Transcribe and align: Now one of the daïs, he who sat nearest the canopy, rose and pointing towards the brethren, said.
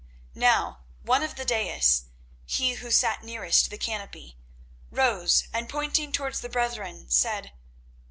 Now 0.33 0.79
one 1.03 1.21
of 1.21 1.35
the 1.35 1.45
daïs, 1.45 2.05
he 2.47 2.73
who 2.73 2.89
sat 2.89 3.23
nearest 3.23 3.69
the 3.69 3.77
canopy, 3.77 4.35
rose 4.89 5.47
and 5.53 5.69
pointing 5.69 6.11
towards 6.11 6.41
the 6.41 6.49
brethren, 6.49 7.07
said. 7.11 7.51